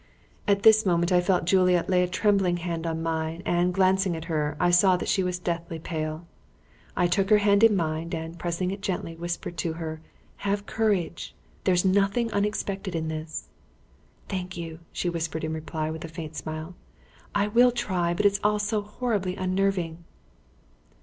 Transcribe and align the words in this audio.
At 0.47 0.63
this 0.63 0.83
moment 0.83 1.11
I 1.11 1.21
felt 1.21 1.45
Juliet 1.45 1.87
lay 1.87 2.01
a 2.01 2.07
trembling 2.07 2.57
hand 2.57 2.87
on 2.87 3.03
mine, 3.03 3.43
and, 3.45 3.71
glancing 3.71 4.15
at 4.15 4.25
her, 4.25 4.57
I 4.59 4.71
saw 4.71 4.97
that 4.97 5.07
she 5.07 5.21
was 5.21 5.37
deathly 5.37 5.77
pale. 5.77 6.25
I 6.97 7.05
took 7.05 7.29
her 7.29 7.37
hand 7.37 7.63
in 7.63 7.75
mine 7.75 8.09
and, 8.13 8.39
pressing 8.39 8.71
it 8.71 8.81
gently, 8.81 9.15
whispered 9.15 9.57
to 9.57 9.73
her, 9.73 10.01
"Have 10.37 10.65
courage; 10.65 11.35
there 11.65 11.75
is 11.75 11.85
nothing 11.85 12.33
unexpected 12.33 12.95
in 12.95 13.09
this." 13.09 13.47
"Thank 14.27 14.57
you," 14.57 14.79
she 14.91 15.07
whispered 15.07 15.43
in 15.43 15.53
reply, 15.53 15.91
with 15.91 16.03
a 16.03 16.07
faint 16.07 16.35
smile; 16.35 16.73
"I 17.35 17.45
will 17.47 17.69
try; 17.69 18.15
but 18.15 18.25
it 18.25 18.31
is 18.31 18.39
all 18.43 18.57
so 18.57 18.81
horribly 18.81 19.35
unnerving." 19.35 20.03